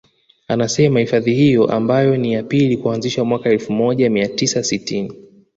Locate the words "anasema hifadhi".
0.47-1.33